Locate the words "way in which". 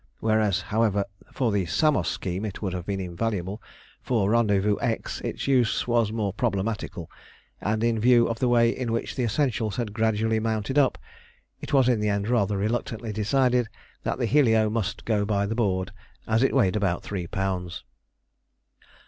8.47-9.19